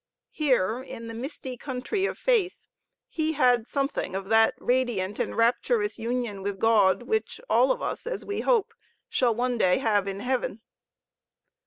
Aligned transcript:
Here, 0.31 0.81
in 0.81 1.05
the 1.05 1.13
misty 1.13 1.55
country 1.57 2.07
of 2.07 2.17
faith, 2.17 2.57
he 3.07 3.33
had 3.33 3.67
something 3.67 4.15
of 4.15 4.29
that 4.29 4.55
radiant 4.57 5.19
and 5.19 5.37
rapturous 5.37 5.99
union 5.99 6.41
with 6.41 6.57
God 6.57 7.03
which 7.03 7.39
all 7.47 7.71
of 7.71 7.83
us, 7.83 8.07
as 8.07 8.25
we 8.25 8.39
hope, 8.41 8.73
shall 9.09 9.35
one 9.35 9.59
day 9.59 9.77
have 9.77 10.07
in 10.07 10.21
heaven. 10.21 10.61